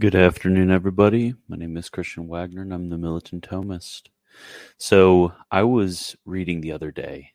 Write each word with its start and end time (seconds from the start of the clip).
Good 0.00 0.14
afternoon, 0.14 0.70
everybody. 0.70 1.34
My 1.46 1.58
name 1.58 1.76
is 1.76 1.90
Christian 1.90 2.26
Wagner, 2.26 2.62
and 2.62 2.72
I'm 2.72 2.88
the 2.88 2.96
Militant 2.96 3.46
Thomist. 3.46 4.04
So 4.78 5.34
I 5.50 5.62
was 5.64 6.16
reading 6.24 6.62
the 6.62 6.72
other 6.72 6.90
day, 6.90 7.32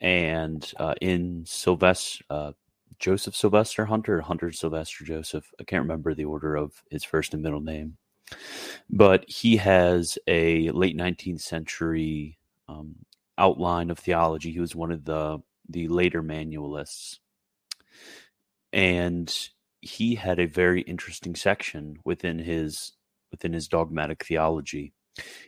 and 0.00 0.64
uh, 0.76 0.94
in 1.00 1.42
Sylvester, 1.44 2.22
uh, 2.30 2.52
Joseph 3.00 3.34
Sylvester 3.34 3.84
Hunter, 3.84 4.20
Hunter 4.20 4.52
Sylvester 4.52 5.04
Joseph, 5.04 5.50
I 5.58 5.64
can't 5.64 5.82
remember 5.82 6.14
the 6.14 6.26
order 6.26 6.54
of 6.54 6.80
his 6.88 7.02
first 7.02 7.34
and 7.34 7.42
middle 7.42 7.60
name, 7.60 7.96
but 8.88 9.28
he 9.28 9.56
has 9.56 10.18
a 10.28 10.70
late 10.70 10.96
19th 10.96 11.40
century 11.40 12.38
um, 12.68 12.94
outline 13.38 13.90
of 13.90 13.98
theology. 13.98 14.52
He 14.52 14.60
was 14.60 14.76
one 14.76 14.92
of 14.92 15.04
the 15.04 15.40
the 15.68 15.88
later 15.88 16.22
manualists, 16.22 17.18
and 18.72 19.36
he 19.80 20.14
had 20.14 20.38
a 20.38 20.46
very 20.46 20.82
interesting 20.82 21.34
section 21.34 21.98
within 22.04 22.38
his 22.38 22.92
within 23.30 23.52
his 23.52 23.68
dogmatic 23.68 24.24
theology. 24.24 24.92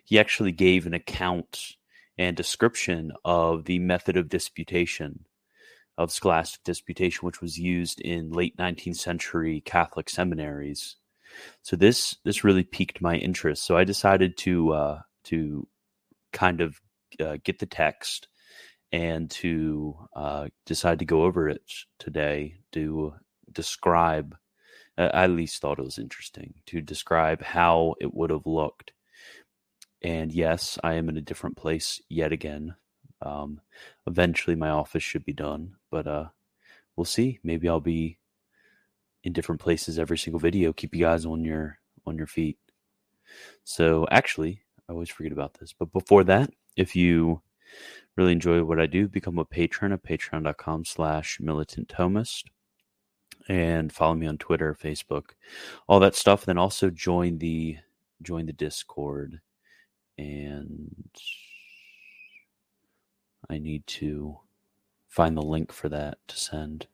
He 0.05 0.19
actually 0.19 0.53
gave 0.53 0.87
an 0.87 0.95
account 0.95 1.77
and 2.19 2.37
description 2.37 3.13
of 3.25 3.65
the 3.65 3.79
method 3.79 4.17
of 4.17 4.29
disputation 4.29 5.25
of 5.97 6.11
scholastic 6.11 6.63
disputation 6.65 7.27
which 7.27 7.43
was 7.43 7.59
used 7.59 8.01
in 8.01 8.31
late 8.31 8.57
19th 8.57 8.97
century 8.97 9.63
Catholic 9.65 10.09
seminaries. 10.09 10.97
So 11.63 11.77
this 11.77 12.17
this 12.25 12.43
really 12.43 12.65
piqued 12.65 13.01
my 13.01 13.17
interest. 13.17 13.65
So 13.65 13.77
I 13.77 13.85
decided 13.85 14.37
to 14.39 14.73
uh, 14.73 15.01
to 15.25 15.69
kind 16.33 16.61
of 16.61 16.81
uh, 17.21 17.37
get 17.45 17.59
the 17.59 17.67
text 17.67 18.29
and 18.93 19.31
to 19.31 19.95
uh, 20.17 20.49
decide 20.67 20.99
to 21.01 21.05
go 21.05 21.25
over 21.25 21.49
it 21.49 21.63
today 21.99 22.57
to 22.73 23.15
describe 23.53 24.37
I 25.01 25.25
at 25.25 25.31
least 25.31 25.61
thought 25.61 25.79
it 25.79 25.85
was 25.85 25.99
interesting 25.99 26.55
to 26.67 26.81
describe 26.81 27.43
how 27.43 27.95
it 28.01 28.13
would 28.13 28.31
have 28.31 28.47
looked. 28.47 28.93
And 30.03 30.33
yes, 30.33 30.79
I 30.85 30.95
am 30.95 31.09
in 31.09 31.17
a 31.17 31.23
different 31.23 31.57
place 31.57 32.01
yet 32.09 32.33
again. 32.33 32.75
Um, 33.23 33.61
eventually, 34.07 34.57
my 34.57 34.69
office 34.69 35.03
should 35.03 35.25
be 35.25 35.33
done, 35.33 35.77
but 35.91 36.07
uh, 36.07 36.27
we'll 36.97 37.05
see. 37.05 37.39
Maybe 37.43 37.69
I'll 37.69 37.81
be 37.81 38.19
in 39.23 39.33
different 39.33 39.61
places 39.61 39.99
every 39.99 40.19
single 40.19 40.41
video. 40.41 40.73
Keep 40.73 40.95
you 40.95 41.03
guys 41.03 41.27
on 41.27 41.45
your 41.45 41.79
on 42.07 42.17
your 42.17 42.27
feet. 42.27 42.59
So, 43.65 44.07
actually, 44.11 44.63
I 44.89 44.93
always 44.93 45.11
forget 45.11 45.33
about 45.33 45.55
this. 45.55 45.75
But 45.79 45.93
before 45.93 46.25
that, 46.25 46.51
if 46.77 46.97
you 46.97 47.43
really 48.17 48.33
enjoy 48.33 48.65
what 48.65 48.81
I 48.81 48.87
do, 48.87 49.07
become 49.07 49.39
a 49.39 49.45
patron 49.45 49.93
at 49.93 50.03
patreon.com 50.03 50.87
slash 50.87 51.39
militant 51.41 51.89
thomist 51.89 52.45
and 53.51 53.93
follow 53.93 54.15
me 54.15 54.29
on 54.29 54.39
Twitter, 54.39 54.77
Facebook, 54.81 55.31
all 55.89 55.99
that 55.99 56.15
stuff. 56.15 56.45
Then 56.45 56.57
also 56.57 56.89
join 56.89 57.39
the 57.39 57.79
join 58.23 58.47
the 58.47 58.53
Discord, 58.53 59.41
and 60.17 61.11
I 63.51 63.59
need 63.59 63.85
to 63.89 64.39
find 65.09 65.37
the 65.37 65.43
link 65.43 65.73
for 65.73 65.89
that 65.89 66.19
to 66.29 66.37
send 66.37 66.87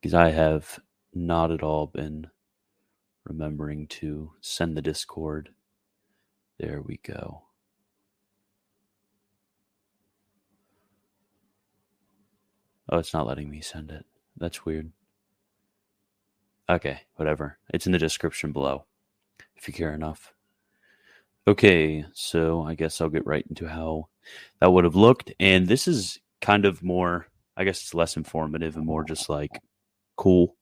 because 0.00 0.14
I 0.14 0.30
have 0.30 0.78
not 1.12 1.50
at 1.50 1.64
all 1.64 1.88
been 1.88 2.28
remembering 3.24 3.88
to 3.88 4.30
send 4.40 4.76
the 4.76 4.82
Discord. 4.82 5.48
There 6.60 6.80
we 6.80 7.00
go. 7.02 7.42
Oh, 12.88 12.98
it's 12.98 13.12
not 13.12 13.26
letting 13.26 13.50
me 13.50 13.60
send 13.60 13.90
it. 13.90 14.06
That's 14.36 14.64
weird. 14.64 14.92
Okay, 16.68 17.00
whatever. 17.16 17.58
It's 17.72 17.86
in 17.86 17.92
the 17.92 17.98
description 17.98 18.52
below 18.52 18.84
if 19.56 19.68
you 19.68 19.74
care 19.74 19.94
enough. 19.94 20.32
Okay, 21.46 22.04
so 22.12 22.62
I 22.62 22.74
guess 22.74 23.00
I'll 23.00 23.08
get 23.08 23.26
right 23.26 23.44
into 23.48 23.66
how 23.66 24.08
that 24.60 24.70
would 24.70 24.84
have 24.84 24.94
looked. 24.94 25.32
And 25.40 25.66
this 25.66 25.88
is 25.88 26.20
kind 26.40 26.64
of 26.64 26.82
more, 26.82 27.26
I 27.56 27.64
guess 27.64 27.80
it's 27.80 27.94
less 27.94 28.16
informative 28.16 28.76
and 28.76 28.86
more 28.86 29.04
just 29.04 29.28
like 29.28 29.60
cool 30.16 30.56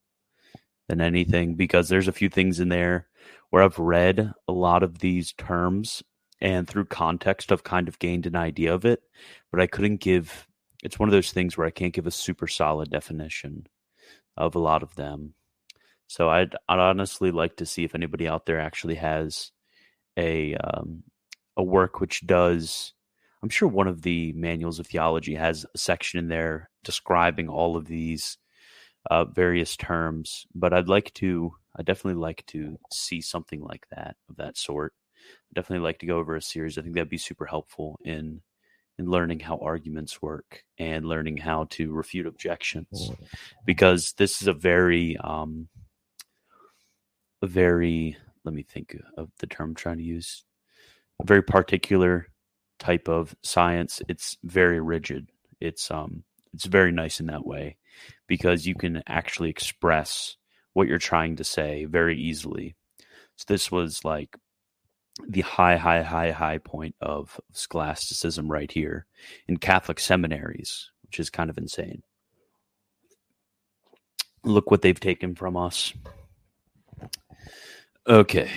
than 0.88 1.00
anything 1.00 1.54
because 1.54 1.88
there's 1.88 2.08
a 2.08 2.12
few 2.12 2.28
things 2.28 2.60
in 2.60 2.68
there 2.68 3.08
where 3.50 3.62
I've 3.62 3.78
read 3.78 4.32
a 4.48 4.52
lot 4.52 4.82
of 4.82 4.98
these 4.98 5.32
terms 5.32 6.02
and 6.40 6.66
through 6.66 6.86
context 6.86 7.52
I've 7.52 7.64
kind 7.64 7.88
of 7.88 7.98
gained 7.98 8.26
an 8.26 8.36
idea 8.36 8.74
of 8.74 8.84
it, 8.84 9.02
but 9.50 9.60
I 9.60 9.66
couldn't 9.66 9.98
give 9.98 10.46
it's 10.82 10.98
one 10.98 11.08
of 11.08 11.12
those 11.12 11.30
things 11.30 11.58
where 11.58 11.66
I 11.66 11.70
can't 11.70 11.92
give 11.92 12.06
a 12.06 12.10
super 12.10 12.46
solid 12.46 12.90
definition 12.90 13.66
of 14.36 14.54
a 14.54 14.58
lot 14.58 14.82
of 14.82 14.94
them. 14.94 15.34
So 16.10 16.28
I'd, 16.28 16.56
I'd 16.68 16.80
honestly 16.80 17.30
like 17.30 17.54
to 17.58 17.66
see 17.66 17.84
if 17.84 17.94
anybody 17.94 18.26
out 18.26 18.44
there 18.44 18.58
actually 18.58 18.96
has 18.96 19.52
a 20.16 20.56
um, 20.56 21.04
a 21.56 21.62
work 21.62 22.00
which 22.00 22.26
does. 22.26 22.94
I'm 23.44 23.48
sure 23.48 23.68
one 23.68 23.86
of 23.86 24.02
the 24.02 24.32
manuals 24.32 24.80
of 24.80 24.88
theology 24.88 25.36
has 25.36 25.64
a 25.72 25.78
section 25.78 26.18
in 26.18 26.26
there 26.26 26.68
describing 26.82 27.48
all 27.48 27.76
of 27.76 27.86
these 27.86 28.38
uh, 29.08 29.26
various 29.26 29.76
terms, 29.76 30.48
but 30.52 30.72
I'd 30.72 30.88
like 30.88 31.14
to. 31.14 31.54
I 31.76 31.82
definitely 31.84 32.20
like 32.20 32.44
to 32.46 32.76
see 32.92 33.20
something 33.20 33.60
like 33.60 33.86
that 33.90 34.16
of 34.28 34.34
that 34.38 34.58
sort. 34.58 34.92
I'd 35.16 35.54
definitely 35.54 35.84
like 35.84 36.00
to 36.00 36.06
go 36.06 36.18
over 36.18 36.34
a 36.34 36.42
series. 36.42 36.76
I 36.76 36.82
think 36.82 36.96
that'd 36.96 37.08
be 37.08 37.18
super 37.18 37.46
helpful 37.46 38.00
in 38.04 38.42
in 38.98 39.06
learning 39.06 39.38
how 39.38 39.58
arguments 39.58 40.20
work 40.20 40.64
and 40.76 41.06
learning 41.06 41.36
how 41.36 41.68
to 41.70 41.92
refute 41.92 42.26
objections, 42.26 43.12
because 43.64 44.12
this 44.18 44.42
is 44.42 44.48
a 44.48 44.52
very 44.52 45.16
um, 45.18 45.68
very 47.46 48.16
let 48.44 48.54
me 48.54 48.62
think 48.62 48.96
of 49.16 49.30
the 49.38 49.46
term 49.46 49.70
I'm 49.70 49.74
trying 49.74 49.98
to 49.98 50.04
use 50.04 50.44
a 51.22 51.26
very 51.26 51.42
particular 51.42 52.28
type 52.78 53.08
of 53.08 53.34
science. 53.42 54.00
It's 54.08 54.38
very 54.42 54.80
rigid. 54.80 55.30
It's 55.60 55.90
um 55.90 56.24
it's 56.54 56.64
very 56.64 56.92
nice 56.92 57.20
in 57.20 57.26
that 57.26 57.46
way 57.46 57.76
because 58.26 58.66
you 58.66 58.74
can 58.74 59.02
actually 59.06 59.50
express 59.50 60.36
what 60.72 60.88
you're 60.88 60.98
trying 60.98 61.36
to 61.36 61.44
say 61.44 61.84
very 61.84 62.18
easily. 62.18 62.74
So 63.36 63.44
this 63.46 63.70
was 63.70 64.04
like 64.04 64.36
the 65.28 65.42
high 65.42 65.76
high 65.76 66.02
high 66.02 66.30
high 66.30 66.58
point 66.58 66.94
of 67.00 67.38
scholasticism 67.52 68.50
right 68.50 68.70
here 68.72 69.06
in 69.48 69.58
catholic 69.58 70.00
seminaries 70.00 70.90
which 71.10 71.18
is 71.18 71.28
kind 71.28 71.50
of 71.50 71.58
insane. 71.58 72.02
Look 74.44 74.70
what 74.70 74.80
they've 74.80 74.98
taken 74.98 75.34
from 75.34 75.56
us 75.56 75.92
Okay. 78.06 78.50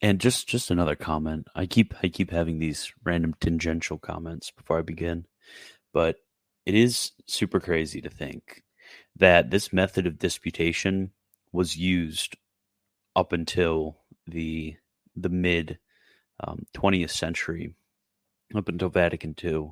And 0.00 0.20
just 0.20 0.46
just 0.46 0.70
another 0.70 0.96
comment. 0.96 1.48
I 1.54 1.66
keep 1.66 1.94
I 2.02 2.08
keep 2.08 2.30
having 2.30 2.58
these 2.58 2.92
random 3.04 3.34
tangential 3.40 3.98
comments 3.98 4.50
before 4.50 4.78
I 4.78 4.82
begin, 4.82 5.26
but 5.92 6.16
it 6.66 6.74
is 6.74 7.12
super 7.26 7.60
crazy 7.60 8.00
to 8.02 8.10
think 8.10 8.62
that 9.16 9.50
this 9.50 9.72
method 9.72 10.06
of 10.06 10.18
disputation 10.18 11.12
was 11.52 11.76
used 11.76 12.36
up 13.16 13.32
until 13.32 13.98
the 14.26 14.76
the 15.16 15.28
mid 15.28 15.78
um, 16.40 16.66
20th 16.74 17.10
century, 17.10 17.74
up 18.54 18.68
until 18.68 18.88
Vatican 18.88 19.34
II, 19.42 19.70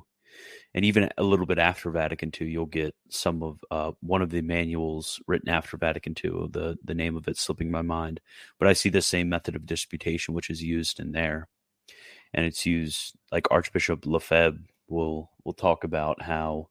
and 0.73 0.83
even 0.85 1.09
a 1.17 1.23
little 1.23 1.45
bit 1.45 1.59
after 1.59 1.91
Vatican 1.91 2.31
II, 2.39 2.49
you'll 2.49 2.65
get 2.65 2.95
some 3.09 3.43
of 3.43 3.59
uh, 3.69 3.91
one 4.01 4.21
of 4.21 4.31
the 4.31 4.41
manuals 4.41 5.21
written 5.27 5.49
after 5.49 5.77
Vatican 5.77 6.15
II. 6.23 6.47
The 6.49 6.77
the 6.83 6.95
name 6.95 7.15
of 7.15 7.27
it 7.27 7.37
slipping 7.37 7.69
my 7.71 7.81
mind, 7.81 8.19
but 8.59 8.67
I 8.67 8.73
see 8.73 8.89
the 8.89 9.01
same 9.01 9.29
method 9.29 9.55
of 9.55 9.65
disputation 9.65 10.33
which 10.33 10.49
is 10.49 10.63
used 10.63 10.99
in 10.99 11.11
there, 11.11 11.47
and 12.33 12.45
it's 12.45 12.65
used 12.65 13.15
like 13.31 13.47
Archbishop 13.51 14.05
Lefebvre 14.05 14.59
will 14.87 15.31
will 15.43 15.53
talk 15.53 15.83
about 15.83 16.21
how 16.21 16.69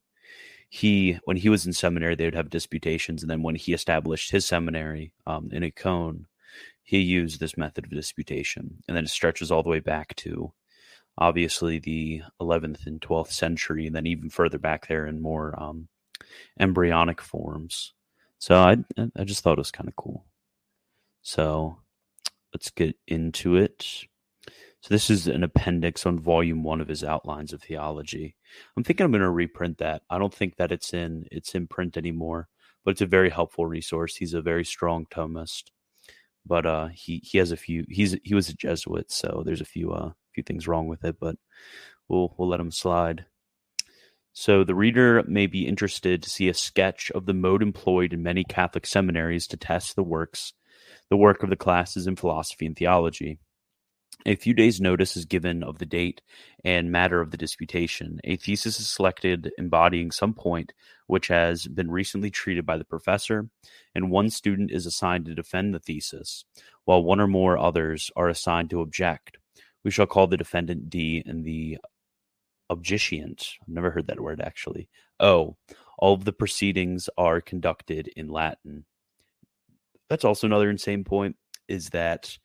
he 0.69 1.19
when 1.25 1.37
he 1.37 1.49
was 1.49 1.67
in 1.67 1.73
seminary 1.73 2.15
they 2.15 2.25
would 2.25 2.35
have 2.35 2.51
disputations, 2.51 3.23
and 3.23 3.31
then 3.31 3.43
when 3.43 3.55
he 3.55 3.73
established 3.73 4.31
his 4.31 4.47
seminary 4.47 5.13
um, 5.27 5.51
in 5.53 5.63
Ancona, 5.63 6.21
he 6.83 6.99
used 6.99 7.39
this 7.41 7.57
method 7.57 7.85
of 7.85 7.91
disputation, 7.91 8.83
and 8.89 8.97
then 8.97 9.05
it 9.05 9.11
stretches 9.11 9.53
all 9.53 9.63
the 9.63 9.71
way 9.71 9.81
back 9.81 10.17
to 10.17 10.53
obviously 11.19 11.79
the 11.79 12.23
11th 12.41 12.87
and 12.87 13.01
12th 13.01 13.33
century, 13.33 13.87
and 13.87 13.95
then 13.95 14.07
even 14.07 14.31
further 14.31 14.59
back 14.59 14.89
there 14.89 15.07
in 15.07 15.21
more 15.21 15.61
um, 15.61 15.89
embryonic 16.59 17.21
forms. 17.21 17.93
So 18.39 18.57
I 18.57 18.79
I 19.17 19.25
just 19.25 19.43
thought 19.45 19.59
it 19.59 19.59
was 19.59 19.71
kind 19.71 19.89
of 19.89 19.97
cool. 19.97 20.25
So 21.23 21.79
let's 22.53 22.71
get 22.71 22.97
into 23.07 23.57
it. 23.57 24.07
So 24.81 24.89
this 24.89 25.11
is 25.11 25.29
an 25.29 25.45
appendix 25.45 26.05
on 26.07 26.19
volume 26.19 26.65
one 26.65 26.81
of 26.81 26.89
his 26.89 27.05
outlines 27.05 27.53
of 27.53 27.63
theology. 27.63 28.35
I'm 28.77 28.83
thinking 28.83 29.05
I'm 29.05 29.13
going 29.13 29.23
to 29.23 29.31
reprint 29.31 29.79
that. 29.79 30.03
I 30.11 30.19
don't 30.19 30.35
think 30.35 30.57
that 30.57 30.73
it's 30.73 30.93
in 30.93 31.27
it's 31.31 31.55
in 31.55 31.69
print 31.69 31.97
anymore, 31.97 32.49
but 32.85 32.93
it's 32.93 33.01
a 33.01 33.07
very 33.07 33.31
helpful 33.31 33.67
resource. 33.67 34.17
He's 34.17 34.35
a 34.35 34.43
very 34.43 34.65
strong 34.65 35.07
Thomist, 35.07 35.71
but 36.45 36.67
uh, 36.67 36.89
he 36.89 37.23
he 37.25 37.39
has 37.39 37.53
a 37.53 37.57
few. 37.57 37.85
He's 37.89 38.17
he 38.25 38.35
was 38.35 38.49
a 38.49 38.57
Jesuit, 38.57 39.13
so 39.13 39.43
there's 39.47 39.61
a 39.61 39.65
few 39.65 39.93
uh, 39.93 40.13
few 40.35 40.43
things 40.43 40.69
wrong 40.69 40.89
with 40.89 41.05
it, 41.05 41.17
but 41.21 41.37
we'll 42.09 42.35
we'll 42.37 42.49
let 42.49 42.59
them 42.59 42.71
slide. 42.71 43.27
So 44.33 44.65
the 44.65 44.75
reader 44.75 45.23
may 45.27 45.47
be 45.47 45.67
interested 45.67 46.23
to 46.23 46.31
see 46.31 46.49
a 46.49 46.55
sketch 46.55 47.11
of 47.15 47.27
the 47.27 47.35
mode 47.35 47.63
employed 47.63 48.13
in 48.13 48.23
many 48.23 48.45
Catholic 48.45 48.87
seminaries 48.87 49.47
to 49.49 49.57
test 49.57 49.95
the 49.95 50.03
works 50.03 50.55
The 51.11 51.17
work 51.19 51.43
of 51.43 51.51
the 51.51 51.57
classes 51.57 52.07
in 52.07 52.17
philosophy 52.17 52.65
and 52.67 52.77
theology. 52.77 53.39
A 54.25 54.37
few 54.37 54.55
days' 54.55 54.81
notice 54.81 55.17
is 55.17 55.25
given 55.25 55.63
of 55.63 55.79
the 55.79 55.87
date 55.87 56.23
and 56.65 56.93
matter 56.93 57.21
of 57.21 57.31
the 57.31 57.37
disputation. 57.37 58.21
A 58.25 58.37
thesis 58.37 58.79
is 58.79 58.89
selected 58.89 59.51
embodying 59.59 60.11
some 60.13 60.33
point 60.33 60.73
which 61.07 61.29
has 61.29 61.67
been 61.67 61.91
recently 61.91 62.31
treated 62.31 62.65
by 62.65 62.79
the 62.79 62.85
professor, 62.85 63.49
and 63.95 64.11
one 64.11 64.31
student 64.31 64.71
is 64.71 64.87
assigned 64.87 65.27
to 65.27 65.35
defend 65.35 65.75
the 65.75 65.81
thesis, 65.81 66.45
while 66.85 67.03
one 67.03 67.21
or 67.21 67.27
more 67.27 67.59
others 67.59 68.11
are 68.17 68.29
assigned 68.29 68.71
to 68.71 68.81
object. 68.81 69.39
We 69.85 69.91
shall 69.91 70.07
call 70.07 70.27
the 70.27 70.37
defendant 70.37 70.91
D 70.91 71.23
and 71.27 71.45
the 71.45 71.79
objicient. 72.71 73.49
I've 73.63 73.69
never 73.69 73.91
heard 73.91 74.07
that 74.07 74.21
word 74.21 74.41
actually. 74.41 74.89
O. 75.21 75.57
All 75.99 76.15
of 76.15 76.25
the 76.25 76.33
proceedings 76.33 77.09
are 77.17 77.41
conducted 77.41 78.09
in 78.17 78.29
Latin. 78.29 78.85
That's 80.09 80.25
also 80.25 80.47
another 80.47 80.71
insane 80.71 81.05
point 81.05 81.37
is 81.69 81.91
that 81.91 82.37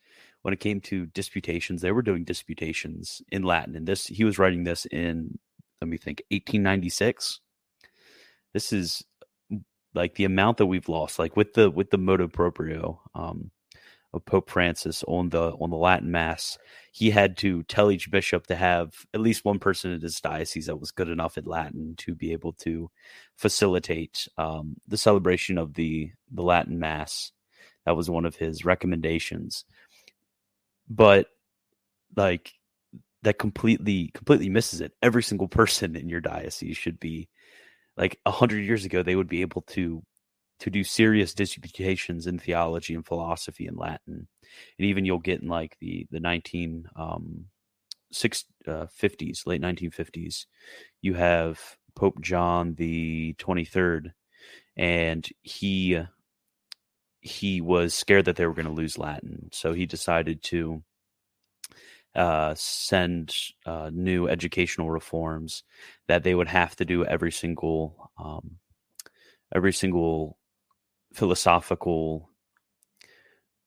when 0.44 0.54
it 0.54 0.60
came 0.60 0.80
to 0.82 1.08
disputations, 1.08 1.82
they 1.82 1.92
were 1.92 2.02
doing 2.02 2.24
disputations 2.24 3.22
in 3.32 3.44
Latin. 3.44 3.76
And 3.76 3.88
this, 3.88 4.06
he 4.06 4.24
was 4.24 4.38
writing 4.38 4.64
this 4.64 4.86
in, 4.86 5.38
let 5.82 5.90
me 5.90 5.98
think, 5.98 6.22
1896. 6.30 7.42
This 8.54 8.72
is 8.72 9.04
like 9.94 10.16
the 10.16 10.26
amount 10.26 10.58
that 10.58 10.68
we've 10.68 10.88
lost, 10.88 11.20
like 11.20 11.36
with 11.36 11.54
the 11.54 11.70
with 11.70 11.90
the 11.90 11.98
motu 11.98 12.28
proprio 12.28 13.02
um, 13.16 13.52
of 14.14 14.26
Pope 14.26 14.50
Francis 14.50 15.04
on 15.08 15.30
the 15.30 15.52
on 15.60 15.70
the 15.70 15.78
Latin 15.78 16.12
Mass, 16.12 16.58
he 16.92 17.10
had 17.10 17.38
to 17.38 17.64
tell 17.64 17.92
each 17.92 18.10
bishop 18.10 18.48
to 18.48 18.56
have 18.56 18.94
at 19.14 19.20
least 19.22 19.46
one 19.46 19.60
person 19.60 19.92
in 19.92 20.02
his 20.02 20.20
diocese 20.22 20.68
that 20.68 20.80
was 20.80 20.92
good 20.92 21.10
enough 21.10 21.38
at 21.38 21.48
Latin 21.48 21.96
to 21.98 22.16
be 22.16 22.32
able 22.32 22.54
to 22.54 22.90
facilitate 23.36 24.28
um, 24.38 24.78
the 24.88 24.98
celebration 24.98 25.58
of 25.58 25.74
the 25.74 26.12
the 26.32 26.44
Latin 26.44 26.80
Mass. 26.80 27.32
That 27.86 27.96
was 27.96 28.10
one 28.10 28.26
of 28.26 28.36
his 28.36 28.66
recommendations 28.66 29.64
but 30.90 31.28
like 32.16 32.54
that 33.24 33.40
completely 33.40 34.12
completely 34.14 34.50
misses 34.50 34.82
it. 34.82 34.94
Every 35.02 35.24
single 35.24 35.48
person 35.48 35.96
in 35.96 36.10
your 36.10 36.22
diocese 36.22 36.78
should 36.78 37.00
be 37.00 37.28
like 37.98 38.20
a 38.26 38.32
hundred 38.32 38.64
years 38.64 38.86
ago 38.86 39.04
they 39.04 39.16
would 39.16 39.28
be 39.28 39.42
able 39.42 39.64
to 39.64 40.04
to 40.60 40.70
do 40.70 40.84
serious 40.84 41.34
disputations 41.34 42.28
in 42.28 42.40
theology 42.40 42.96
and 42.96 43.06
philosophy 43.06 43.68
and 43.68 43.78
Latin, 43.78 44.28
and 44.80 44.88
even 44.88 45.06
you'll 45.06 45.20
get 45.20 45.42
in 45.42 45.48
like 45.48 45.78
the 45.80 46.08
the 46.12 46.20
nineteen 46.20 46.88
um, 46.96 47.46
six 48.12 48.46
uh, 48.68 48.88
fifties, 48.88 49.44
late 49.46 49.62
nineteen 49.62 49.92
fifties, 49.92 50.48
you 51.02 51.14
have 51.14 51.60
Pope 51.96 52.22
John 52.22 52.76
the 52.76 53.34
twenty 53.38 53.66
third, 53.66 54.14
and 54.76 55.28
he 55.42 56.00
he 57.22 57.62
was 57.62 57.94
scared 57.94 58.26
that 58.26 58.36
they 58.36 58.46
were 58.46 58.54
going 58.54 58.68
to 58.68 58.72
lose 58.72 58.98
Latin, 58.98 59.50
so 59.52 59.74
he 59.74 59.86
decided 59.86 60.42
to 60.44 60.84
uh, 62.16 62.56
send 62.58 63.36
uh, 63.66 63.92
new 63.94 64.28
educational 64.28 64.90
reforms 64.90 65.64
that 66.08 66.24
they 66.24 66.34
would 66.34 66.48
have 66.48 66.76
to 66.76 66.86
do 66.86 67.06
every 67.06 67.32
single 67.32 68.12
um, 68.18 68.58
every 69.54 69.72
single 69.72 70.38
philosophical 71.18 72.30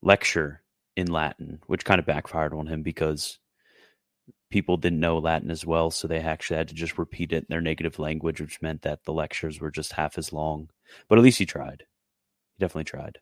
lecture 0.02 0.62
in 0.96 1.08
Latin, 1.08 1.60
which 1.66 1.84
kind 1.84 1.98
of 1.98 2.06
backfired 2.06 2.54
on 2.54 2.68
him 2.68 2.82
because 2.82 3.38
people 4.50 4.76
didn't 4.76 5.00
know 5.00 5.18
Latin 5.18 5.50
as 5.50 5.66
well, 5.66 5.90
so 5.90 6.06
they 6.06 6.20
actually 6.20 6.58
had 6.58 6.68
to 6.68 6.74
just 6.74 6.96
repeat 6.96 7.32
it 7.32 7.38
in 7.38 7.46
their 7.48 7.60
native 7.60 7.98
language, 7.98 8.40
which 8.40 8.62
meant 8.62 8.82
that 8.82 9.04
the 9.04 9.12
lectures 9.12 9.60
were 9.60 9.70
just 9.70 9.94
half 9.94 10.16
as 10.16 10.32
long. 10.32 10.70
But 11.08 11.18
at 11.18 11.24
least 11.24 11.38
he 11.38 11.46
tried. 11.46 11.84
He 12.56 12.60
definitely 12.60 12.84
tried. 12.84 13.18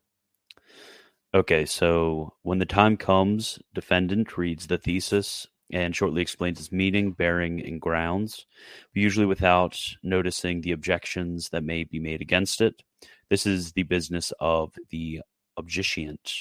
Okay, 1.35 1.65
so 1.65 2.35
when 2.43 2.59
the 2.59 2.67
time 2.67 2.97
comes, 2.99 3.59
defendant 3.75 4.37
reads 4.37 4.67
the 4.67 4.79
thesis 4.79 5.47
and 5.71 5.95
shortly 5.95 6.23
explains 6.23 6.59
its 6.59 6.73
meaning, 6.73 7.13
bearing, 7.13 7.61
and 7.65 7.81
grounds, 7.81 8.47
usually 8.95 9.27
without 9.27 9.79
noticing 10.03 10.61
the 10.61 10.73
objections 10.73 11.51
that 11.51 11.65
may 11.65 11.85
be 11.85 11.99
made 11.99 12.21
against 12.21 12.61
it. 12.61 12.83
This 13.31 13.47
is 13.47 13.73
the 13.73 13.83
business 13.83 14.33
of 14.41 14.73
the 14.91 15.21
objicient, 15.57 16.33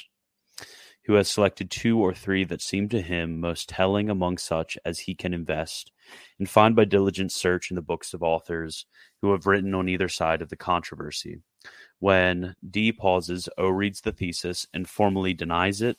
who 1.05 1.13
has 1.13 1.29
selected 1.29 1.69
two 1.69 1.99
or 1.99 2.13
three 2.13 2.43
that 2.45 2.61
seem 2.61 2.87
to 2.89 3.01
him 3.01 3.39
most 3.39 3.67
telling 3.69 4.09
among 4.09 4.37
such 4.37 4.77
as 4.85 4.99
he 4.99 5.15
can 5.15 5.33
invest, 5.33 5.91
and 6.39 6.49
find 6.49 6.75
by 6.75 6.85
diligent 6.85 7.31
search 7.31 7.69
in 7.69 7.75
the 7.75 7.81
books 7.81 8.13
of 8.13 8.23
authors 8.23 8.85
who 9.21 9.31
have 9.31 9.45
written 9.45 9.73
on 9.73 9.89
either 9.89 10.07
side 10.07 10.41
of 10.41 10.49
the 10.49 10.55
controversy. 10.55 11.39
When 11.99 12.55
D 12.69 12.91
pauses, 12.91 13.49
O 13.57 13.67
reads 13.67 14.01
the 14.01 14.11
thesis 14.11 14.67
and 14.73 14.87
formally 14.87 15.33
denies 15.33 15.81
it. 15.81 15.97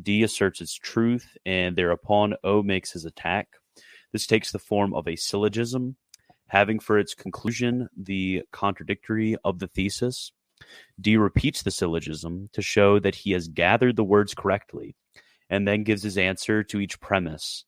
D 0.00 0.22
asserts 0.22 0.60
its 0.60 0.74
truth, 0.74 1.36
and 1.46 1.76
thereupon 1.76 2.34
O 2.44 2.62
makes 2.62 2.92
his 2.92 3.04
attack. 3.04 3.48
This 4.12 4.26
takes 4.26 4.52
the 4.52 4.58
form 4.58 4.94
of 4.94 5.08
a 5.08 5.16
syllogism, 5.16 5.96
having 6.48 6.78
for 6.78 6.98
its 6.98 7.14
conclusion 7.14 7.88
the 7.96 8.42
contradictory 8.52 9.36
of 9.44 9.58
the 9.58 9.68
thesis. 9.68 10.32
D 11.00 11.16
repeats 11.16 11.62
the 11.62 11.70
syllogism 11.70 12.48
to 12.52 12.62
show 12.62 12.98
that 12.98 13.14
he 13.14 13.32
has 13.32 13.48
gathered 13.48 13.96
the 13.96 14.04
words 14.04 14.34
correctly, 14.34 14.94
and 15.50 15.66
then 15.66 15.84
gives 15.84 16.02
his 16.02 16.18
answer 16.18 16.62
to 16.64 16.80
each 16.80 17.00
premise, 17.00 17.64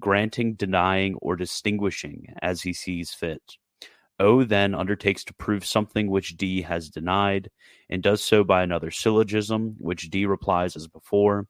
granting, 0.00 0.54
denying, 0.54 1.14
or 1.16 1.36
distinguishing 1.36 2.26
as 2.40 2.62
he 2.62 2.72
sees 2.72 3.12
fit. 3.12 3.56
O 4.22 4.44
then 4.44 4.74
undertakes 4.74 5.24
to 5.24 5.34
prove 5.34 5.66
something 5.66 6.08
which 6.08 6.36
D 6.36 6.62
has 6.62 6.88
denied, 6.88 7.50
and 7.90 8.02
does 8.02 8.22
so 8.22 8.44
by 8.44 8.62
another 8.62 8.90
syllogism, 8.90 9.74
which 9.78 10.08
D 10.10 10.24
replies 10.24 10.76
as 10.76 10.86
before. 10.86 11.48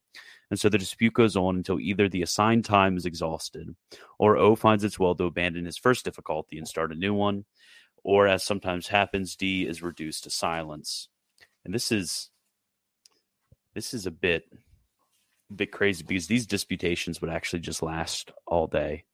And 0.51 0.59
so 0.59 0.69
the 0.69 0.79
dispute 0.79 1.13
goes 1.13 1.37
on 1.37 1.57
until 1.57 1.79
either 1.79 2.09
the 2.09 2.23
assigned 2.23 2.65
time 2.65 2.97
is 2.97 3.07
exhausted, 3.07 3.75
or 4.19 4.37
O 4.39 4.57
finds 4.57 4.85
it's 4.85 4.99
well 4.99 5.15
to 5.15 5.25
abandon 5.25 5.67
his 5.67 5.79
first 5.79 6.05
difficulty 6.05 6.59
and 6.59 6.67
start 6.67 6.93
a 6.93 6.97
new 6.97 7.15
one, 7.15 7.45
or 8.03 8.27
as 8.27 8.43
sometimes 8.43 8.89
happens, 8.89 9.37
D 9.37 9.67
is 9.67 9.83
reduced 9.83 10.25
to 10.25 10.31
silence. 10.31 11.09
And 11.65 11.75
this 11.75 11.93
is 11.93 12.31
this 13.75 13.95
is 13.95 14.07
a 14.07 14.11
bit 14.11 14.45
a 15.51 15.55
bit 15.55 15.73
crazy 15.73 16.05
because 16.05 16.27
these 16.27 16.47
disputations 16.47 17.21
would 17.21 17.31
actually 17.31 17.61
just 17.61 17.83
last 17.83 18.33
all 18.47 18.67
day 18.67 19.05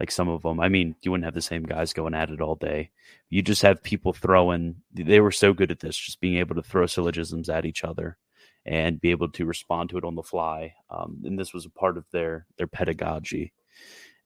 like 0.00 0.10
some 0.10 0.28
of 0.28 0.42
them. 0.42 0.60
I 0.60 0.68
mean, 0.68 0.96
you 1.02 1.10
wouldn't 1.10 1.24
have 1.24 1.34
the 1.34 1.42
same 1.42 1.62
guys 1.62 1.92
going 1.92 2.14
at 2.14 2.30
it 2.30 2.40
all 2.40 2.56
day. 2.56 2.90
You 3.30 3.42
just 3.42 3.62
have 3.62 3.82
people 3.82 4.12
throwing. 4.12 4.76
They 4.92 5.20
were 5.20 5.30
so 5.30 5.52
good 5.52 5.70
at 5.70 5.80
this, 5.80 5.96
just 5.96 6.20
being 6.20 6.38
able 6.38 6.54
to 6.56 6.62
throw 6.62 6.86
syllogisms 6.86 7.48
at 7.48 7.64
each 7.64 7.84
other 7.84 8.18
and 8.64 9.00
be 9.00 9.10
able 9.10 9.28
to 9.28 9.44
respond 9.44 9.90
to 9.90 9.98
it 9.98 10.04
on 10.04 10.14
the 10.14 10.22
fly. 10.22 10.74
Um, 10.90 11.20
and 11.24 11.38
this 11.38 11.52
was 11.52 11.66
a 11.66 11.70
part 11.70 11.96
of 11.96 12.04
their 12.12 12.46
their 12.58 12.66
pedagogy. 12.66 13.52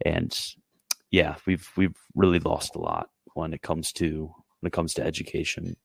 And 0.05 0.39
yeah, 1.11 1.37
we've 1.47 1.71
we've 1.77 1.97
really 2.15 2.41
lost 2.41 2.75
a 2.75 2.81
lot 2.81 3.11
when 3.35 3.53
it 3.53 3.63
comes 3.63 3.93
to 3.93 4.35
when 4.61 4.69
it 4.69 4.73
comes 4.73 4.95
to 4.95 5.05
education. 5.05 5.77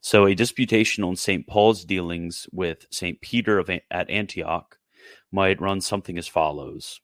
So 0.00 0.26
a 0.26 0.34
disputation 0.34 1.02
on 1.04 1.16
St. 1.16 1.46
Paul's 1.46 1.84
dealings 1.84 2.46
with 2.52 2.86
St. 2.90 3.20
Peter 3.20 3.58
of, 3.58 3.70
at 3.90 4.10
Antioch 4.10 4.78
might 5.32 5.60
run 5.60 5.80
something 5.80 6.18
as 6.18 6.28
follows. 6.28 7.00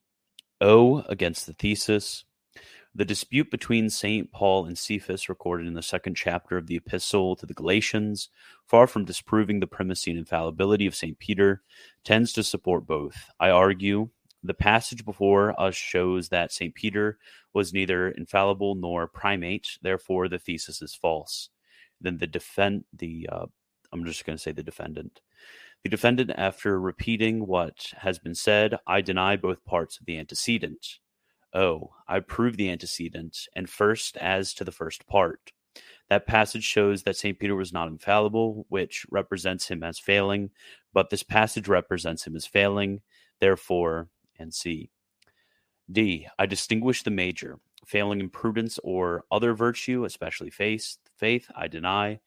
O 0.62 1.04
against 1.09 1.47
the 1.47 1.52
thesis. 1.52 2.25
The 2.95 3.04
dispute 3.04 3.50
between 3.50 3.88
St. 3.90 4.31
Paul 4.31 4.66
and 4.66 4.76
Cephas, 4.76 5.28
recorded 5.28 5.66
in 5.66 5.75
the 5.75 5.83
second 5.83 6.14
chapter 6.14 6.57
of 6.59 6.66
the 6.66 6.76
Epistle 6.76 7.37
to 7.37 7.47
the 7.47 7.54
Galatians, 7.54 8.28
far 8.66 8.87
from 8.87 9.04
disproving 9.04 9.61
the 9.61 9.66
primacy 9.66 10.11
and 10.11 10.19
infallibility 10.19 10.87
of 10.87 10.95
St. 10.95 11.19
Peter, 11.19 11.62
tends 12.04 12.33
to 12.35 12.42
support 12.42 12.87
both. 12.87 13.31
I 13.40 13.50
argue 13.50 14.11
the 14.42 14.54
passage 14.54 15.04
before 15.04 15.59
us 15.61 15.75
shows 15.75 16.28
that 16.28 16.52
St. 16.52 16.75
Peter 16.75 17.19
was 17.54 17.73
neither 17.73 18.11
infallible 18.11 18.75
nor 18.75 19.07
primate, 19.07 19.78
therefore 19.83 20.28
the 20.28 20.38
thesis 20.38 20.83
is 20.83 20.95
false. 20.95 21.49
Then 22.00 22.19
the 22.19 22.26
defend 22.26 22.85
the 22.92 23.28
uh, 23.31 23.47
I'm 23.92 24.04
just 24.04 24.25
going 24.25 24.37
to 24.37 24.42
say 24.42 24.52
the 24.52 24.62
defendant. 24.62 25.21
The 25.84 25.90
defendant, 25.90 26.30
after 26.36 26.80
repeating 26.80 27.46
what 27.46 27.92
has 27.98 28.18
been 28.18 28.36
said, 28.36 28.78
I 28.86 29.00
deny 29.00 29.36
both 29.36 29.64
parts 29.64 29.98
of 29.98 30.06
the 30.06 30.16
antecedent. 30.16 30.98
Oh, 31.52 31.90
I 32.06 32.20
prove 32.20 32.56
the 32.56 32.70
antecedent, 32.70 33.48
and 33.56 33.68
first 33.68 34.16
as 34.18 34.54
to 34.54 34.64
the 34.64 34.70
first 34.70 35.06
part. 35.08 35.52
That 36.08 36.26
passage 36.26 36.62
shows 36.64 37.02
that 37.02 37.16
St. 37.16 37.38
Peter 37.38 37.56
was 37.56 37.72
not 37.72 37.88
infallible, 37.88 38.66
which 38.68 39.04
represents 39.10 39.68
him 39.68 39.82
as 39.82 39.98
failing, 39.98 40.50
but 40.92 41.10
this 41.10 41.22
passage 41.22 41.68
represents 41.68 42.26
him 42.26 42.36
as 42.36 42.46
failing, 42.46 43.00
therefore, 43.40 44.08
and 44.38 44.54
C. 44.54 44.90
D. 45.90 46.28
I 46.38 46.46
distinguish 46.46 47.02
the 47.02 47.10
major. 47.10 47.58
Failing 47.86 48.20
in 48.20 48.30
prudence 48.30 48.78
or 48.84 49.24
other 49.32 49.54
virtue, 49.54 50.04
especially 50.04 50.50
faith, 50.50 50.96
faith, 51.16 51.50
I 51.56 51.66
deny. 51.66 52.20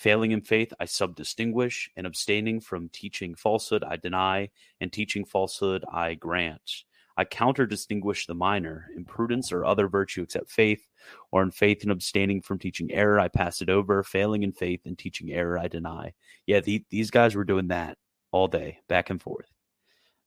Failing 0.00 0.30
in 0.30 0.40
faith, 0.40 0.72
I 0.80 0.86
subdistinguish, 0.86 1.90
and 1.94 2.06
abstaining 2.06 2.60
from 2.60 2.88
teaching 2.88 3.34
falsehood, 3.34 3.84
I 3.84 3.96
deny, 3.96 4.48
and 4.80 4.90
teaching 4.90 5.26
falsehood, 5.26 5.84
I 5.92 6.14
grant. 6.14 6.84
I 7.18 7.26
counter 7.26 7.66
distinguish 7.66 8.24
the 8.24 8.34
minor. 8.34 8.86
In 8.96 9.04
prudence 9.04 9.52
or 9.52 9.62
other 9.62 9.88
virtue 9.88 10.22
except 10.22 10.50
faith, 10.50 10.88
or 11.30 11.42
in 11.42 11.50
faith 11.50 11.82
and 11.82 11.92
abstaining 11.92 12.40
from 12.40 12.58
teaching 12.58 12.90
error, 12.90 13.20
I 13.20 13.28
pass 13.28 13.60
it 13.60 13.68
over. 13.68 14.02
Failing 14.02 14.42
in 14.42 14.52
faith 14.52 14.86
and 14.86 14.98
teaching 14.98 15.32
error, 15.32 15.58
I 15.58 15.68
deny. 15.68 16.14
Yeah, 16.46 16.60
the, 16.60 16.82
these 16.88 17.10
guys 17.10 17.34
were 17.34 17.44
doing 17.44 17.68
that 17.68 17.98
all 18.32 18.48
day, 18.48 18.78
back 18.88 19.10
and 19.10 19.20
forth. 19.20 19.52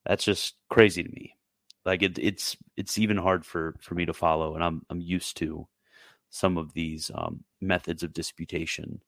That's 0.05 0.23
just 0.23 0.53
crazy 0.69 1.01
to 1.01 1.09
me. 1.09 1.35
Like 1.83 2.03
it, 2.03 2.19
it's 2.19 2.55
it's 2.77 2.99
even 2.99 3.17
hard 3.17 3.43
for 3.43 3.75
for 3.81 3.95
me 3.95 4.05
to 4.05 4.13
follow, 4.13 4.53
and 4.53 4.63
I'm 4.63 4.83
I'm 4.91 5.01
used 5.01 5.37
to 5.37 5.67
some 6.29 6.59
of 6.59 6.73
these 6.73 7.09
um, 7.15 7.43
methods 7.59 8.03
of 8.03 8.13
disputation 8.13 9.01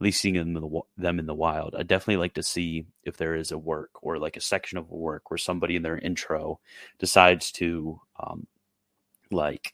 at 0.00 0.04
least 0.04 0.20
seeing 0.20 0.34
them 0.34 0.56
in, 0.56 0.62
the, 0.62 0.80
them 0.96 1.18
in 1.18 1.26
the 1.26 1.34
wild. 1.34 1.74
I 1.76 1.82
definitely 1.82 2.16
like 2.16 2.34
to 2.34 2.42
see 2.42 2.86
if 3.04 3.16
there 3.16 3.34
is 3.34 3.52
a 3.52 3.58
work 3.58 3.90
or 4.02 4.18
like 4.18 4.36
a 4.36 4.40
section 4.40 4.78
of 4.78 4.90
a 4.90 4.96
work 4.96 5.30
where 5.30 5.38
somebody 5.38 5.76
in 5.76 5.82
their 5.82 5.98
intro 5.98 6.60
decides 6.98 7.52
to 7.52 8.00
um, 8.18 8.46
like 9.30 9.72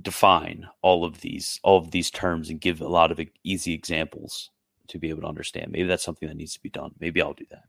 define 0.00 0.66
all 0.82 1.04
of 1.04 1.20
these 1.20 1.60
all 1.62 1.78
of 1.78 1.92
these 1.92 2.10
terms 2.10 2.50
and 2.50 2.60
give 2.60 2.80
a 2.80 2.88
lot 2.88 3.12
of 3.12 3.20
easy 3.44 3.72
examples 3.72 4.50
to 4.88 4.98
be 4.98 5.10
able 5.10 5.22
to 5.22 5.28
understand. 5.28 5.72
Maybe 5.72 5.88
that's 5.88 6.04
something 6.04 6.28
that 6.28 6.36
needs 6.36 6.54
to 6.54 6.62
be 6.62 6.70
done. 6.70 6.92
Maybe 7.00 7.22
I'll 7.22 7.32
do 7.32 7.46
that. 7.50 7.64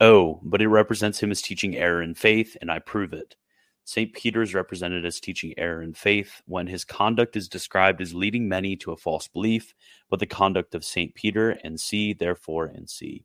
Oh, 0.00 0.40
but 0.42 0.62
it 0.62 0.68
represents 0.68 1.22
him 1.22 1.30
as 1.30 1.42
teaching 1.42 1.76
error 1.76 2.02
in 2.02 2.14
faith, 2.14 2.56
and 2.60 2.70
I 2.70 2.78
prove 2.78 3.12
it. 3.12 3.36
St. 3.84 4.12
Peter 4.12 4.42
is 4.42 4.54
represented 4.54 5.04
as 5.04 5.20
teaching 5.20 5.52
error 5.56 5.82
in 5.82 5.94
faith 5.94 6.42
when 6.46 6.66
his 6.66 6.84
conduct 6.84 7.36
is 7.36 7.48
described 7.48 8.00
as 8.00 8.14
leading 8.14 8.48
many 8.48 8.76
to 8.76 8.92
a 8.92 8.96
false 8.96 9.26
belief, 9.26 9.74
but 10.08 10.20
the 10.20 10.26
conduct 10.26 10.74
of 10.74 10.84
St. 10.84 11.14
Peter 11.14 11.50
and 11.64 11.80
C, 11.80 12.12
therefore, 12.12 12.66
and 12.66 12.88
C. 12.88 13.24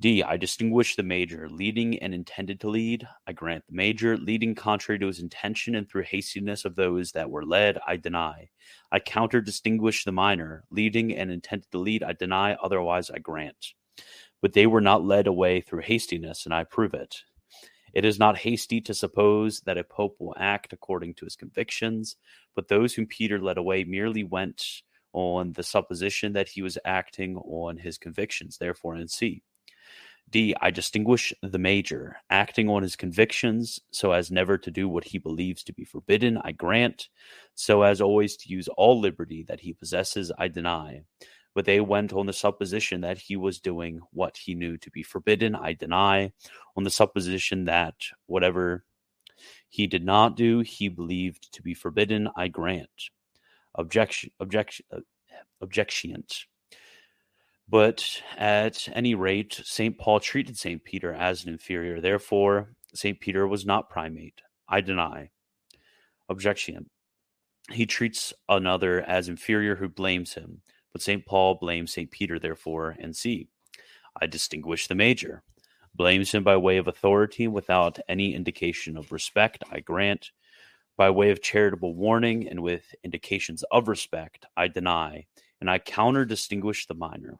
D. 0.00 0.22
I 0.22 0.38
distinguish 0.38 0.96
the 0.96 1.02
major, 1.02 1.46
leading 1.50 1.98
and 1.98 2.14
intended 2.14 2.58
to 2.60 2.70
lead. 2.70 3.06
I 3.26 3.34
grant 3.34 3.66
the 3.66 3.74
major, 3.74 4.16
leading 4.16 4.54
contrary 4.54 4.98
to 4.98 5.06
his 5.06 5.20
intention 5.20 5.74
and 5.74 5.86
through 5.86 6.04
hastiness 6.04 6.64
of 6.64 6.74
those 6.74 7.12
that 7.12 7.30
were 7.30 7.44
led, 7.44 7.78
I 7.86 7.96
deny. 7.96 8.48
I 8.90 9.00
counter 9.00 9.42
distinguish 9.42 10.04
the 10.04 10.12
minor, 10.12 10.64
leading 10.70 11.14
and 11.14 11.30
intended 11.30 11.70
to 11.72 11.78
lead, 11.78 12.02
I 12.02 12.14
deny, 12.14 12.54
otherwise 12.54 13.10
I 13.10 13.18
grant. 13.18 13.74
But 14.40 14.54
they 14.54 14.66
were 14.66 14.80
not 14.80 15.04
led 15.04 15.26
away 15.26 15.60
through 15.60 15.82
hastiness, 15.82 16.46
and 16.46 16.54
I 16.54 16.64
prove 16.64 16.94
it. 16.94 17.22
It 17.92 18.04
is 18.04 18.18
not 18.18 18.38
hasty 18.38 18.80
to 18.82 18.94
suppose 18.94 19.60
that 19.60 19.78
a 19.78 19.84
pope 19.84 20.16
will 20.18 20.34
act 20.38 20.72
according 20.72 21.14
to 21.14 21.24
his 21.24 21.36
convictions, 21.36 22.16
but 22.54 22.68
those 22.68 22.94
whom 22.94 23.06
Peter 23.06 23.40
led 23.40 23.58
away 23.58 23.84
merely 23.84 24.24
went 24.24 24.82
on 25.12 25.52
the 25.52 25.62
supposition 25.62 26.32
that 26.34 26.48
he 26.48 26.62
was 26.62 26.78
acting 26.84 27.36
on 27.36 27.76
his 27.76 27.98
convictions, 27.98 28.58
therefore 28.58 28.96
in 28.96 29.08
C. 29.08 29.42
D. 30.30 30.54
I 30.60 30.70
distinguish 30.70 31.32
the 31.42 31.58
major, 31.58 32.18
acting 32.30 32.68
on 32.68 32.82
his 32.82 32.94
convictions 32.94 33.80
so 33.90 34.12
as 34.12 34.30
never 34.30 34.56
to 34.58 34.70
do 34.70 34.88
what 34.88 35.02
he 35.04 35.18
believes 35.18 35.64
to 35.64 35.72
be 35.72 35.84
forbidden, 35.84 36.38
I 36.44 36.52
grant, 36.52 37.08
so 37.56 37.82
as 37.82 38.00
always 38.00 38.36
to 38.36 38.48
use 38.48 38.68
all 38.68 39.00
liberty 39.00 39.44
that 39.48 39.60
he 39.60 39.72
possesses, 39.72 40.30
I 40.38 40.46
deny 40.46 41.02
but 41.54 41.64
they 41.64 41.80
went 41.80 42.12
on 42.12 42.26
the 42.26 42.32
supposition 42.32 43.00
that 43.00 43.18
he 43.18 43.36
was 43.36 43.60
doing 43.60 44.00
what 44.12 44.36
he 44.36 44.54
knew 44.54 44.76
to 44.78 44.90
be 44.90 45.02
forbidden. 45.02 45.54
I 45.54 45.72
deny, 45.72 46.32
on 46.76 46.84
the 46.84 46.90
supposition 46.90 47.64
that 47.64 47.94
whatever 48.26 48.84
he 49.68 49.86
did 49.86 50.04
not 50.04 50.36
do, 50.36 50.60
he 50.60 50.88
believed 50.88 51.52
to 51.52 51.62
be 51.62 51.74
forbidden. 51.74 52.28
I 52.36 52.48
grant. 52.48 53.10
Objection, 53.74 54.30
objection, 54.40 54.86
uh, 54.92 55.00
objectionant. 55.60 56.46
But 57.68 58.22
at 58.36 58.88
any 58.92 59.14
rate, 59.14 59.60
St. 59.64 59.96
Paul 59.96 60.18
treated 60.18 60.58
St. 60.58 60.82
Peter 60.82 61.14
as 61.14 61.44
an 61.44 61.50
inferior. 61.50 62.00
Therefore, 62.00 62.74
St. 62.94 63.20
Peter 63.20 63.46
was 63.46 63.64
not 63.64 63.88
primate. 63.88 64.42
I 64.68 64.80
deny. 64.80 65.30
Objection. 66.28 66.90
He 67.70 67.86
treats 67.86 68.32
another 68.48 69.00
as 69.02 69.28
inferior 69.28 69.76
who 69.76 69.88
blames 69.88 70.34
him. 70.34 70.62
But 70.92 71.02
St. 71.02 71.24
Paul 71.24 71.56
blames 71.56 71.92
St. 71.92 72.10
Peter, 72.10 72.38
therefore, 72.38 72.96
and 72.98 73.14
see, 73.14 73.48
I 74.20 74.26
distinguish 74.26 74.86
the 74.86 74.94
major. 74.94 75.42
Blames 75.94 76.32
him 76.32 76.44
by 76.44 76.56
way 76.56 76.76
of 76.76 76.88
authority 76.88 77.48
without 77.48 77.98
any 78.08 78.34
indication 78.34 78.96
of 78.96 79.12
respect, 79.12 79.62
I 79.70 79.80
grant. 79.80 80.30
By 80.96 81.10
way 81.10 81.30
of 81.30 81.42
charitable 81.42 81.94
warning 81.94 82.48
and 82.48 82.62
with 82.62 82.94
indications 83.04 83.62
of 83.70 83.88
respect, 83.88 84.46
I 84.56 84.68
deny, 84.68 85.26
and 85.60 85.70
I 85.70 85.78
counter 85.78 86.24
distinguish 86.24 86.86
the 86.86 86.94
minor. 86.94 87.38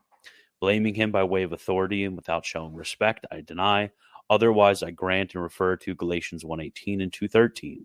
Blaming 0.60 0.94
him 0.94 1.10
by 1.10 1.24
way 1.24 1.42
of 1.42 1.52
authority 1.52 2.04
and 2.04 2.16
without 2.16 2.44
showing 2.44 2.74
respect, 2.74 3.26
I 3.30 3.40
deny. 3.40 3.90
Otherwise, 4.28 4.82
I 4.82 4.90
grant 4.90 5.34
and 5.34 5.42
refer 5.42 5.76
to 5.76 5.94
Galatians 5.94 6.44
1.18 6.44 7.02
and 7.02 7.12
2.13. 7.12 7.84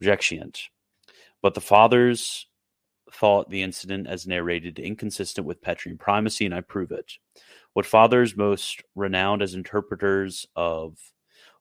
Objection. 0.00 0.52
But 1.40 1.54
the 1.54 1.60
fathers 1.60 2.46
thought 3.12 3.50
the 3.50 3.62
incident 3.62 4.06
as 4.06 4.26
narrated 4.26 4.78
inconsistent 4.78 5.46
with 5.46 5.62
Petrine 5.62 5.98
primacy, 5.98 6.46
and 6.46 6.54
I 6.54 6.60
prove 6.60 6.90
it. 6.90 7.12
What 7.74 7.86
fathers 7.86 8.36
most 8.36 8.82
renowned 8.94 9.42
as 9.42 9.54
interpreters 9.54 10.46
of 10.56 10.98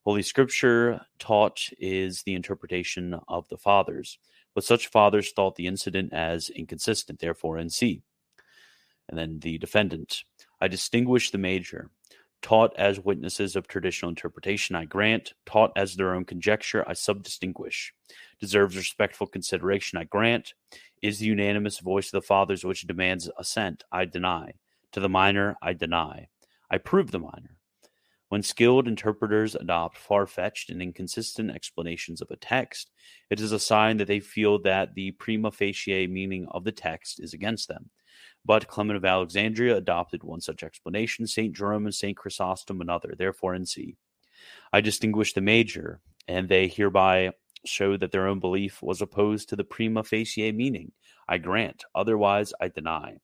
Holy 0.03 0.23
Scripture 0.23 1.01
taught 1.19 1.69
is 1.79 2.23
the 2.23 2.33
interpretation 2.33 3.19
of 3.27 3.47
the 3.49 3.57
fathers, 3.57 4.17
but 4.55 4.63
such 4.63 4.87
fathers 4.87 5.31
thought 5.31 5.55
the 5.55 5.67
incident 5.67 6.11
as 6.11 6.49
inconsistent, 6.49 7.19
therefore, 7.19 7.57
in 7.57 7.69
C. 7.69 8.01
And 9.07 9.17
then 9.17 9.39
the 9.39 9.57
defendant. 9.57 10.23
I 10.59 10.67
distinguish 10.67 11.31
the 11.31 11.37
major. 11.37 11.89
Taught 12.41 12.75
as 12.75 12.99
witnesses 12.99 13.55
of 13.55 13.67
traditional 13.67 14.09
interpretation, 14.09 14.75
I 14.75 14.85
grant. 14.85 15.33
Taught 15.45 15.73
as 15.75 15.95
their 15.95 16.15
own 16.15 16.25
conjecture, 16.25 16.83
I 16.87 16.93
subdistinguish. 16.93 17.93
Deserves 18.39 18.75
respectful 18.75 19.27
consideration, 19.27 19.99
I 19.99 20.05
grant 20.05 20.53
is 21.01 21.19
the 21.19 21.25
unanimous 21.25 21.79
voice 21.79 22.07
of 22.07 22.21
the 22.21 22.27
fathers 22.27 22.63
which 22.63 22.87
demands 22.87 23.29
assent. 23.37 23.83
I 23.91 24.05
deny. 24.05 24.53
To 24.93 24.99
the 24.99 25.09
minor, 25.09 25.55
I 25.61 25.73
deny. 25.73 26.27
I 26.69 26.77
prove 26.77 27.11
the 27.11 27.19
minor. 27.19 27.57
When 28.29 28.43
skilled 28.43 28.87
interpreters 28.87 29.55
adopt 29.55 29.97
far 29.97 30.25
fetched 30.25 30.69
and 30.69 30.81
inconsistent 30.81 31.51
explanations 31.51 32.21
of 32.21 32.31
a 32.31 32.37
text, 32.37 32.89
it 33.29 33.41
is 33.41 33.51
a 33.51 33.59
sign 33.59 33.97
that 33.97 34.07
they 34.07 34.21
feel 34.21 34.61
that 34.61 34.95
the 34.95 35.11
prima 35.11 35.51
facie 35.51 36.07
meaning 36.07 36.47
of 36.51 36.63
the 36.63 36.71
text 36.71 37.19
is 37.19 37.33
against 37.33 37.67
them. 37.67 37.89
But 38.45 38.67
Clement 38.67 38.95
of 38.95 39.03
Alexandria 39.03 39.75
adopted 39.75 40.23
one 40.23 40.39
such 40.39 40.63
explanation, 40.63 41.27
St. 41.27 41.53
Jerome 41.53 41.85
and 41.85 41.93
St. 41.93 42.15
Chrysostom 42.15 42.79
another. 42.79 43.13
Therefore, 43.17 43.53
in 43.53 43.65
C. 43.65 43.97
I 44.71 44.81
distinguish 44.81 45.33
the 45.33 45.41
major, 45.41 45.99
and 46.27 46.47
they 46.47 46.67
hereby 46.67 47.31
show 47.65 47.97
that 47.97 48.11
their 48.11 48.27
own 48.27 48.39
belief 48.39 48.81
was 48.81 49.01
opposed 49.01 49.49
to 49.49 49.55
the 49.55 49.63
prima 49.63 50.03
facie 50.03 50.51
meaning. 50.51 50.91
I 51.27 51.37
grant, 51.37 51.83
otherwise 51.93 52.53
I 52.59 52.67
deny. 52.67 53.17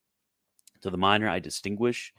To 0.81 0.89
the 0.89 0.97
minor, 0.97 1.27
I 1.27 1.39
distinguish, 1.39 2.13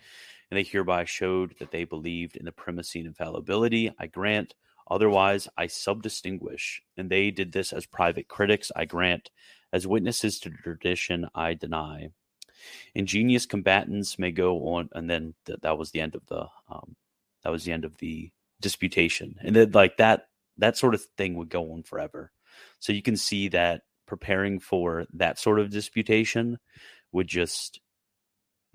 and 0.50 0.58
they 0.58 0.64
hereby 0.64 1.04
showed 1.04 1.54
that 1.58 1.70
they 1.70 1.84
believed 1.84 2.36
in 2.36 2.44
the 2.44 2.52
primacy 2.52 2.98
and 3.00 3.08
infallibility. 3.08 3.92
I 3.98 4.06
grant, 4.06 4.54
otherwise 4.90 5.48
I 5.56 5.66
subdistinguish, 5.66 6.82
and 6.96 7.08
they 7.08 7.30
did 7.30 7.52
this 7.52 7.72
as 7.72 7.86
private 7.86 8.28
critics. 8.28 8.72
I 8.74 8.84
grant, 8.84 9.30
as 9.72 9.86
witnesses 9.86 10.40
to 10.40 10.50
tradition, 10.50 11.28
I 11.34 11.54
deny. 11.54 12.10
Ingenious 12.94 13.46
combatants 13.46 14.18
may 14.18 14.32
go 14.32 14.56
on, 14.74 14.88
and 14.92 15.08
then 15.08 15.34
th- 15.46 15.60
that 15.62 15.78
was 15.78 15.90
the 15.90 16.00
end 16.00 16.14
of 16.14 16.26
the 16.26 16.46
um, 16.68 16.96
that 17.44 17.50
was 17.50 17.64
the 17.64 17.72
end 17.72 17.84
of 17.84 17.96
the 17.98 18.30
disputation, 18.60 19.36
and 19.42 19.54
then 19.54 19.70
like 19.70 19.98
that 19.98 20.27
that 20.58 20.76
sort 20.76 20.94
of 20.94 21.04
thing 21.16 21.34
would 21.36 21.48
go 21.48 21.72
on 21.72 21.82
forever. 21.82 22.32
So 22.80 22.92
you 22.92 23.02
can 23.02 23.16
see 23.16 23.48
that 23.48 23.82
preparing 24.06 24.58
for 24.58 25.06
that 25.14 25.38
sort 25.38 25.60
of 25.60 25.70
disputation 25.70 26.58
would 27.12 27.28
just 27.28 27.80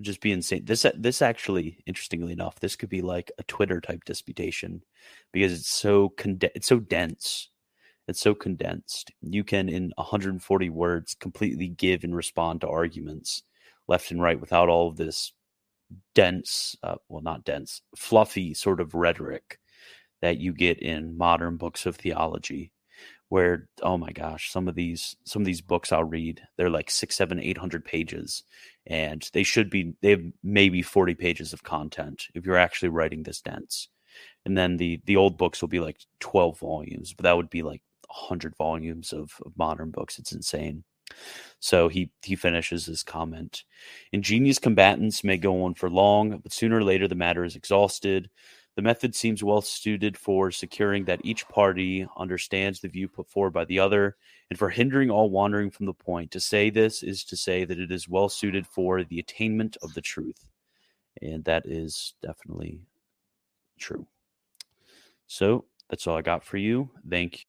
just 0.02 0.20
be 0.20 0.32
insane. 0.32 0.64
This 0.64 0.86
this 0.96 1.22
actually, 1.22 1.78
interestingly 1.86 2.32
enough, 2.32 2.60
this 2.60 2.76
could 2.76 2.88
be 2.88 3.02
like 3.02 3.30
a 3.38 3.44
Twitter 3.44 3.80
type 3.80 4.04
disputation 4.04 4.82
because 5.32 5.52
it's 5.52 5.70
so 5.70 6.10
conde- 6.10 6.50
it's 6.54 6.66
so 6.68 6.80
dense. 6.80 7.50
It's 8.06 8.20
so 8.20 8.34
condensed. 8.34 9.12
You 9.22 9.44
can 9.44 9.68
in 9.68 9.92
140 9.96 10.70
words 10.70 11.14
completely 11.14 11.68
give 11.68 12.04
and 12.04 12.14
respond 12.14 12.60
to 12.60 12.68
arguments 12.68 13.42
left 13.88 14.10
and 14.10 14.20
right 14.20 14.40
without 14.40 14.68
all 14.68 14.88
of 14.88 14.96
this 14.96 15.32
dense, 16.14 16.76
uh, 16.82 16.96
well, 17.08 17.22
not 17.22 17.44
dense, 17.44 17.82
fluffy 17.96 18.54
sort 18.54 18.80
of 18.80 18.94
rhetoric 18.94 19.58
that 20.24 20.38
you 20.38 20.52
get 20.52 20.80
in 20.80 21.16
modern 21.16 21.56
books 21.56 21.86
of 21.86 21.96
theology 21.96 22.72
where 23.30 23.68
oh 23.82 23.96
my 23.96 24.12
gosh 24.12 24.50
some 24.50 24.68
of 24.68 24.74
these 24.74 25.16
some 25.24 25.42
of 25.42 25.46
these 25.46 25.62
books 25.62 25.92
i'll 25.92 26.04
read 26.04 26.42
they're 26.56 26.70
like 26.70 26.90
six 26.90 27.16
seven 27.16 27.40
eight 27.40 27.58
hundred 27.58 27.84
pages 27.84 28.44
and 28.86 29.28
they 29.32 29.42
should 29.42 29.70
be 29.70 29.94
they 30.02 30.10
have 30.10 30.22
maybe 30.42 30.82
40 30.82 31.14
pages 31.14 31.52
of 31.52 31.62
content 31.62 32.26
if 32.34 32.44
you're 32.44 32.56
actually 32.56 32.90
writing 32.90 33.22
this 33.22 33.40
dense. 33.40 33.88
And 34.44 34.56
then 34.56 34.76
the 34.76 35.00
the 35.06 35.16
old 35.16 35.38
books 35.38 35.60
will 35.60 35.68
be 35.68 35.80
like 35.80 35.98
12 36.20 36.58
volumes 36.58 37.14
but 37.14 37.24
that 37.24 37.36
would 37.36 37.50
be 37.50 37.62
like 37.62 37.82
100 38.08 38.54
volumes 38.56 39.12
of, 39.12 39.32
of 39.44 39.56
modern 39.56 39.90
books. 39.90 40.18
It's 40.18 40.32
insane. 40.32 40.84
So 41.60 41.88
he 41.88 42.10
he 42.22 42.36
finishes 42.36 42.86
his 42.86 43.02
comment. 43.02 43.64
Ingenious 44.12 44.58
combatants 44.58 45.24
may 45.24 45.38
go 45.38 45.64
on 45.64 45.74
for 45.74 45.88
long 45.88 46.38
but 46.38 46.52
sooner 46.52 46.76
or 46.76 46.84
later 46.84 47.08
the 47.08 47.14
matter 47.14 47.44
is 47.44 47.56
exhausted 47.56 48.28
The 48.76 48.82
method 48.82 49.14
seems 49.14 49.44
well 49.44 49.60
suited 49.60 50.16
for 50.16 50.50
securing 50.50 51.04
that 51.04 51.20
each 51.24 51.46
party 51.48 52.06
understands 52.16 52.80
the 52.80 52.88
view 52.88 53.08
put 53.08 53.28
forward 53.28 53.52
by 53.52 53.64
the 53.64 53.78
other 53.78 54.16
and 54.50 54.58
for 54.58 54.68
hindering 54.68 55.10
all 55.10 55.30
wandering 55.30 55.70
from 55.70 55.86
the 55.86 55.94
point. 55.94 56.32
To 56.32 56.40
say 56.40 56.70
this 56.70 57.02
is 57.02 57.24
to 57.24 57.36
say 57.36 57.64
that 57.64 57.78
it 57.78 57.92
is 57.92 58.08
well 58.08 58.28
suited 58.28 58.66
for 58.66 59.04
the 59.04 59.20
attainment 59.20 59.76
of 59.82 59.94
the 59.94 60.00
truth. 60.00 60.44
And 61.22 61.44
that 61.44 61.66
is 61.66 62.14
definitely 62.20 62.80
true. 63.78 64.06
So 65.26 65.66
that's 65.88 66.06
all 66.06 66.16
I 66.16 66.22
got 66.22 66.44
for 66.44 66.56
you. 66.56 66.90
Thank 67.08 67.42